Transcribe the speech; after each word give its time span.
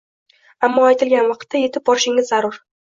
Ammo 0.69 0.87
aytilgan 0.87 1.31
vaqtda 1.33 1.63
etib 1.69 1.89
borishingiz 1.93 2.35
zarur 2.37 2.63